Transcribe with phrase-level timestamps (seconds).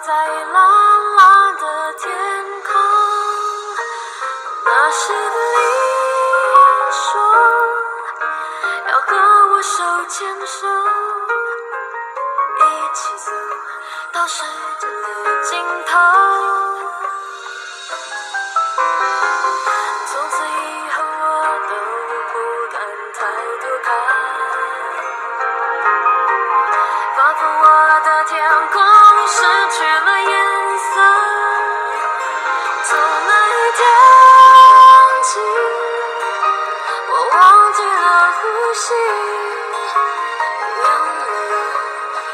[0.00, 2.04] 在蓝的天
[2.62, 2.70] 空，
[4.64, 5.58] 那时的你
[6.92, 7.00] 说
[8.88, 9.08] 要和
[9.52, 9.74] 我手
[10.08, 10.66] 牵手，
[12.58, 12.60] 一
[12.94, 13.32] 起走
[14.12, 14.44] 到世
[14.80, 15.98] 界的尽头。
[38.76, 38.92] 了呼吸，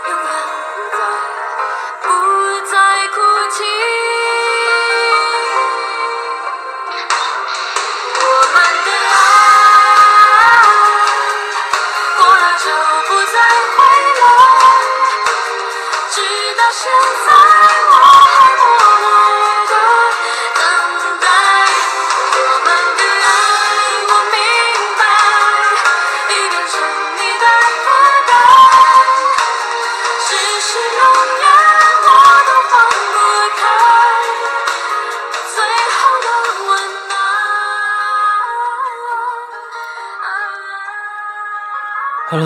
[0.08, 0.26] 永远永远
[0.66, 0.98] 不再
[2.02, 2.06] 不
[2.66, 2.74] 再
[3.08, 3.16] 哭
[3.50, 3.56] 泣。
[8.18, 8.20] 我
[8.52, 9.16] 们的爱
[12.16, 12.66] 过了就
[13.06, 13.34] 不再
[13.76, 13.78] 回
[14.20, 14.24] 来，
[16.10, 16.14] 直
[16.56, 16.80] 到现
[17.24, 17.28] 在
[17.90, 17.92] 我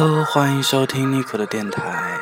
[0.06, 2.20] 欢迎收听妮可的电台。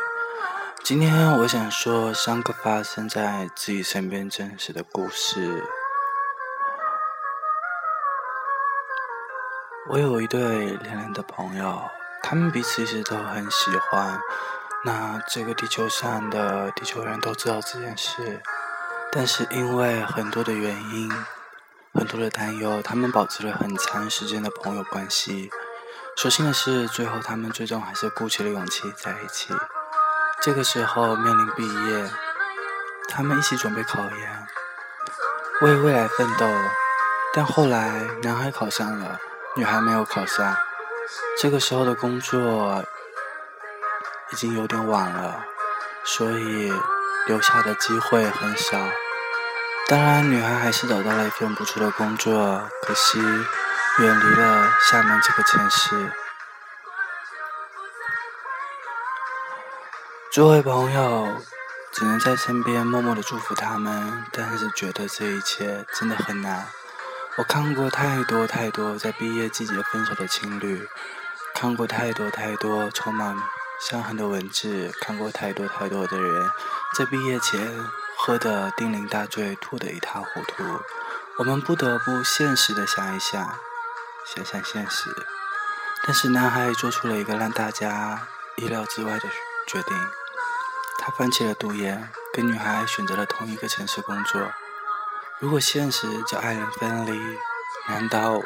[0.83, 5.63] 今天我想说三个发生在自己身边真实的故事。
[9.91, 11.83] 我有一对恋人的朋友，
[12.23, 14.19] 他们彼此一直都很喜欢。
[14.87, 18.41] 那这个地球上的地球人都知道这件事，
[19.13, 21.13] 但是因为很多的原因，
[21.92, 25.51] 很多的担忧，他们保持了很长时间的朋友关系。
[26.17, 29.55] 所幸的是，最后他们最终还是鼓起了勇气在一起。
[30.41, 32.11] 这个时候面临毕业，
[33.08, 34.47] 他们一起准备考研，
[35.63, 36.47] 为未来奋斗。
[37.35, 39.19] 但后来，男孩考上了，
[39.57, 40.57] 女孩没有考上。
[41.39, 42.85] 这个时候的工作
[44.31, 45.45] 已经有点晚了，
[46.05, 46.73] 所以
[47.27, 48.79] 留下的机会很少。
[49.89, 53.19] 当然，女孩还是找到了一份不错的工作，可惜
[54.01, 56.13] 远离了厦门这个城市。
[60.33, 61.41] 诸位朋友，
[61.93, 66.67] 只能在身边默默的祝福他们，但是觉得这一切真的很难。
[67.37, 70.89] 我看过太多太多在毕业季节分手的情侣，
[71.55, 73.37] 看过太多太多充满
[73.81, 76.51] 伤痕的文字，看过太多太多的人
[76.99, 77.89] 在毕业前
[78.19, 80.65] 喝得酩酊大醉，吐得一塌糊涂。
[81.39, 83.57] 我们不得不现实的想一想，
[84.24, 85.11] 想想现实。
[86.07, 88.27] 但是男孩做出了一个让大家
[88.57, 89.29] 意料之外的
[89.67, 89.96] 决定，
[90.98, 94.52] 他放弃了读研，跟女孩选择了同一个城市工作。
[95.40, 97.39] 如果现实叫爱人分离，
[97.89, 98.40] 难道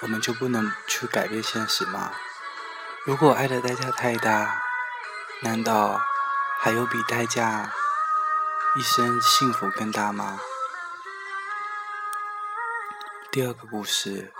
[0.00, 2.12] 我们就不能去改变现实吗？
[3.04, 4.60] 如果爱的代价太大，
[5.42, 6.00] 难道
[6.60, 7.72] 还有比代价
[8.74, 10.40] 一生幸福更大吗？
[13.30, 14.32] 第二个故事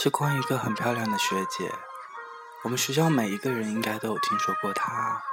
[0.00, 1.74] 是关于一个很漂亮的学姐，
[2.62, 5.24] 我们学校每一个人应该都有听说过她。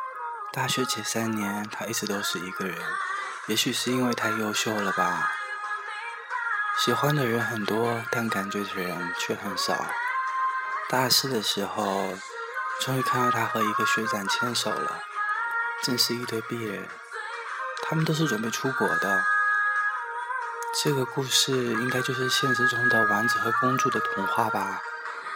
[0.51, 2.75] 大学前三年，她一直都是一个人，
[3.45, 5.29] 也许是因为太优秀了吧。
[6.83, 9.85] 喜欢的人很多，但感觉的人却很少。
[10.89, 12.15] 大四的时候，
[12.81, 14.99] 终于看到她和一个学长牵手了，
[15.83, 16.89] 正是一对璧人。
[17.83, 19.23] 他们都是准备出国的。
[20.83, 24.81] 这个故事应该就是现实中的王子和公主的童话吧？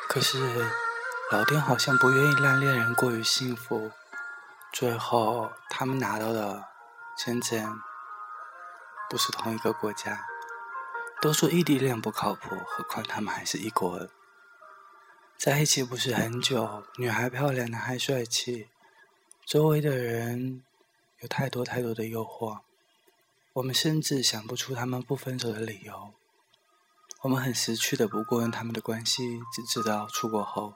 [0.09, 0.37] 可是
[1.31, 3.89] 老天好像不愿意让恋人过于幸福，
[4.73, 6.65] 最后他们拿到的
[7.17, 7.81] 整整
[9.09, 10.25] 不是同一个国家。
[11.21, 14.09] 都说异地恋不靠谱，何况他们还是一国人。
[15.37, 18.69] 在一起不是很久，女孩漂亮，男孩帅气，
[19.45, 20.63] 周围的人
[21.21, 22.59] 有太多太多的诱惑，
[23.59, 26.13] 我们甚至想不出他们不分手的理由。
[27.23, 30.75] 我们很识趣的不过问他们的关系，只知道出国后，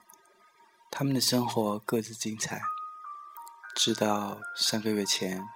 [0.90, 2.60] 他们的生活各自精彩。
[3.74, 5.48] 直到三个月前，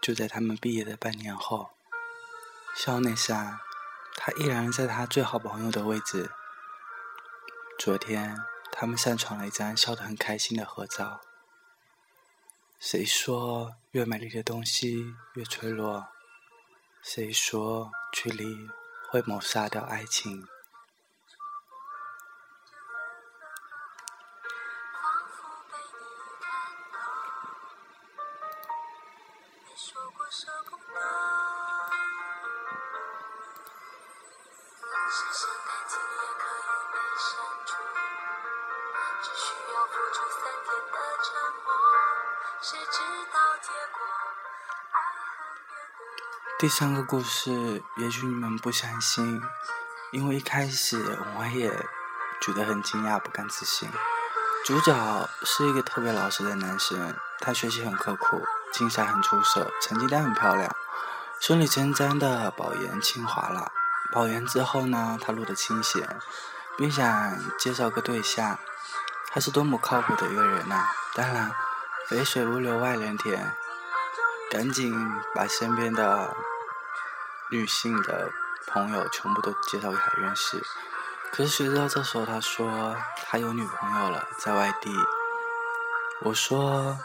[0.00, 1.70] 就在他们毕业的半年后。
[2.76, 3.58] 校内上，
[4.16, 6.30] 他依然在他最好朋友的位置。
[7.76, 8.38] 昨天，
[8.70, 11.20] 他们上传了一张笑得很开心的合照。
[12.78, 16.06] 谁说越美丽的东西越脆弱？
[17.02, 18.44] 谁说距离
[19.10, 20.46] 会抹杀掉爱情？
[24.92, 26.04] 仿佛被你
[26.40, 26.46] 看
[26.92, 26.96] 到，
[29.64, 30.86] 你说过什空洞。
[35.10, 37.26] 深深感情也可以被删
[37.66, 37.72] 除，
[39.22, 41.26] 只需要付出三天的沉
[41.64, 41.68] 默。
[42.60, 42.98] 谁知
[43.32, 44.00] 道结果？
[46.58, 49.42] 第三个故事，也许你们不相信，
[50.12, 51.70] 因为一开始我也
[52.40, 53.90] 觉得很惊讶，不敢自信。
[54.64, 58.42] 主角是一个特别老实的男生，他学习很刻苦，
[58.72, 60.74] 竞赛很出色，成绩单很漂亮，
[61.40, 63.72] 顺理成章的保研清华了。
[64.12, 66.18] 保研之后呢，他录的清闲，
[66.78, 68.58] 并想介绍个对象，
[69.28, 71.52] 他是多么靠谱的一个人呐、当然，
[72.06, 73.52] 肥水不流外人田，
[74.50, 74.94] 赶紧
[75.34, 76.36] 把身边的
[77.50, 78.30] 女性的
[78.66, 80.62] 朋友全部都介绍给他认识。
[81.32, 82.94] 可是谁知道这时候他说
[83.26, 84.90] 他有女朋友了，在外地。
[86.22, 86.98] 我说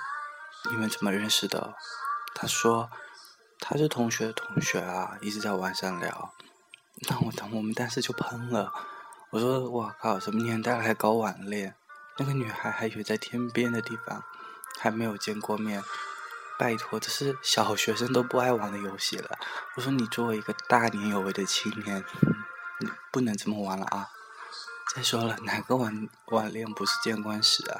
[0.69, 1.75] 你们怎么认识的？
[2.35, 2.89] 他说
[3.57, 6.33] 他是同学的同学啊，一直在网上聊。
[7.09, 8.73] 那我当我们当时就喷了，
[9.29, 11.75] 我说我靠，什么年代了还搞网恋？
[12.17, 14.21] 那个女孩还以为在天边的地方，
[14.79, 15.83] 还没有见过面。
[16.57, 19.37] 拜托，这是小学生都不爱玩的游戏了。
[19.75, 22.03] 我说你作为一个大年有为的青年，
[22.79, 24.09] 你不能这么玩了啊！
[24.93, 27.79] 再说了，哪个网网恋不是见光死啊？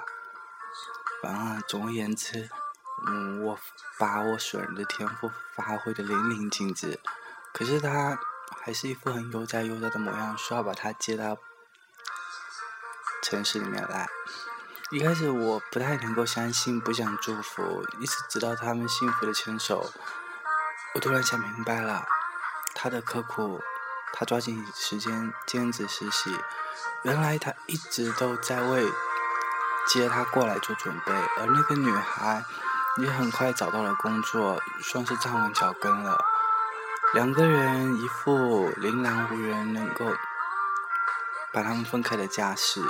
[1.22, 2.50] 反正总而言之，
[3.08, 3.60] 嗯，我
[3.98, 7.02] 把我损人的天赋发挥的淋漓尽致，
[7.54, 8.18] 可是他
[8.62, 11.38] 还是一副很悠哉悠哉的模样，说要把他接到
[13.22, 14.08] 城市里面来。
[14.92, 19.94] 一开始我不太能够相信，不想祝福，一直直到他们幸福的牵手，
[20.96, 22.08] 我突然想明白了，
[22.74, 23.62] 他的刻苦，
[24.14, 26.36] 他抓紧时间兼职实习，
[27.04, 28.84] 原来他一直都在为
[29.88, 32.44] 接他过来做准备，而那个女孩
[32.98, 36.18] 也很快找到了工作，算是站稳脚跟了。
[37.14, 40.06] 两个人一副琳琅无人能够
[41.54, 42.82] 把他们分开的架势，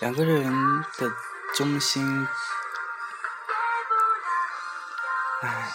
[0.00, 1.12] 两个人的
[1.54, 2.26] 忠心，
[5.42, 5.72] 唉，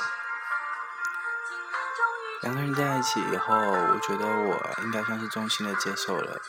[2.41, 6.41] 两个人在一起以后，我觉得我应该算是衷心的接受了。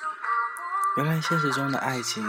[0.96, 2.24] 原来现实中的爱情，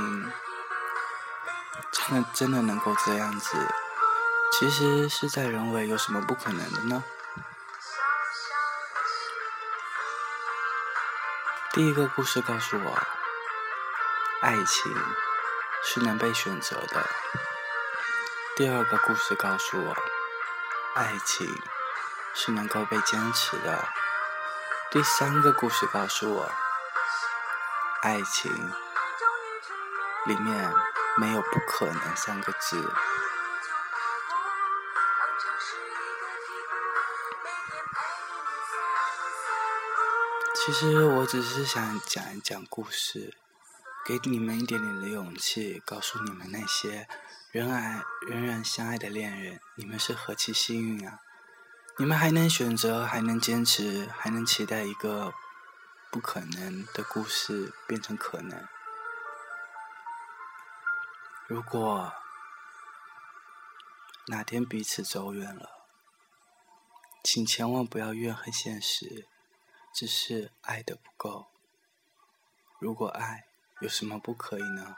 [1.94, 3.57] 真的真的能够这样子？
[4.51, 7.05] 其实事在人为，有什么不可能的呢？
[11.71, 13.01] 第一个故事告诉我，
[14.41, 14.94] 爱情
[15.83, 17.06] 是能被选择的。
[18.56, 19.95] 第二个故事告诉我，
[20.95, 21.47] 爱情
[22.33, 23.88] 是能够被坚持的。
[24.89, 26.51] 第三个故事告诉我，
[28.01, 28.51] 爱情
[30.25, 30.74] 里面
[31.18, 32.94] 没有不可能三个字。
[40.56, 43.37] 其实我只是想讲一讲故事，
[44.07, 47.09] 给你们一点点的勇气，告诉你们那些
[47.52, 51.19] 仍爱仍然相爱的恋人，你们是何其幸运啊！
[51.97, 55.33] 你们还能选择，还能坚持，还能期待一个
[56.09, 58.66] 不可能的故事变成可能。
[61.49, 62.14] 如果
[64.28, 65.85] 哪天彼此走远了，
[67.21, 69.28] 请千万不要怨恨现实。
[69.94, 71.47] 只是爱的不够。
[72.80, 73.46] 如果爱，
[73.80, 74.96] 有什么不可以呢？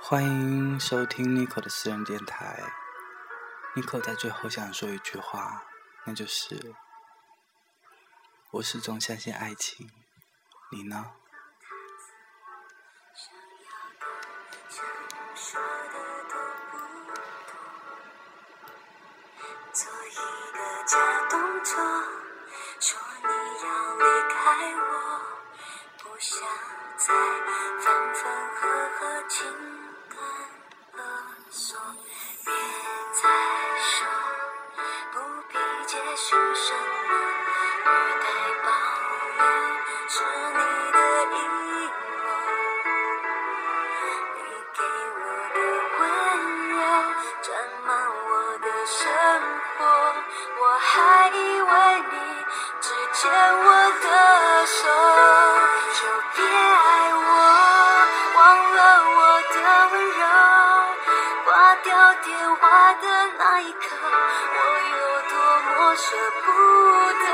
[0.00, 2.72] 欢迎收听 Nico 的私人电台。
[3.74, 5.62] Nico 在最后想说一句话，
[6.04, 6.74] 那就是：
[8.52, 9.90] 我始终相信爱情。
[10.70, 11.12] 你呢？
[19.70, 20.14] 做一
[20.54, 21.76] 个假动作，
[23.60, 24.36] 要离开
[24.76, 24.90] 我，
[26.02, 26.46] 不想
[26.96, 27.12] 再
[27.80, 28.22] 分分
[28.54, 28.60] 合
[29.00, 29.36] 合，情
[30.08, 30.16] 感
[30.92, 31.02] 勒
[31.50, 31.76] 索，
[32.44, 32.52] 别
[33.14, 33.28] 再
[33.82, 34.06] 说，
[35.12, 35.16] 不
[35.48, 35.54] 必
[35.86, 37.12] 解释什么，
[53.20, 53.66] 牵我
[53.98, 54.06] 的
[54.66, 54.78] 手，
[55.98, 56.00] 就
[56.36, 57.18] 别爱我，
[58.36, 58.38] 忘
[58.76, 58.78] 了
[59.10, 59.56] 我的
[59.90, 60.22] 温柔。
[61.44, 61.50] 挂
[61.82, 61.88] 掉
[62.22, 63.04] 电话的
[63.36, 63.78] 那一刻，
[64.54, 64.56] 我
[64.94, 64.96] 有
[65.30, 65.34] 多
[65.66, 66.06] 么舍
[66.46, 66.46] 不
[67.24, 67.26] 得，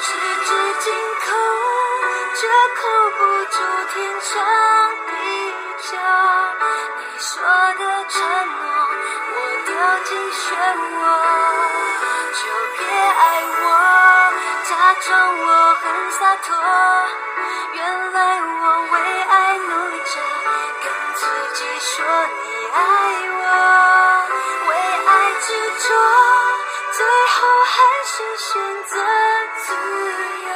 [0.00, 0.08] 十
[0.46, 0.48] 指
[0.80, 0.86] 紧
[1.20, 1.28] 扣，
[2.34, 2.40] 却
[2.80, 2.80] 扣
[3.18, 3.56] 不住
[3.92, 4.32] 天长
[5.04, 5.12] 地
[5.82, 5.92] 久。
[6.96, 7.28] 你说
[7.76, 8.16] 的承
[8.56, 8.64] 诺
[9.34, 9.68] 我掉
[10.04, 10.40] 进漩
[10.96, 10.96] 涡，
[14.88, 16.56] 假装我很洒脱。
[17.74, 20.12] 原来我为爱努力着，
[20.82, 21.20] 跟自
[21.52, 22.78] 己说你爱
[23.36, 23.44] 我，
[24.66, 24.70] 为
[25.06, 25.10] 爱
[25.42, 25.46] 执
[25.78, 25.92] 着，
[26.96, 27.04] 最
[27.34, 27.76] 后还
[28.06, 28.48] 是选
[28.84, 28.94] 择
[29.58, 29.74] 自
[30.46, 30.47] 由。